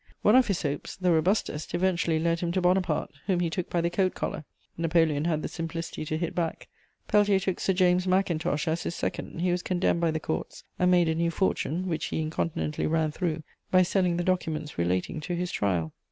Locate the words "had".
5.25-5.43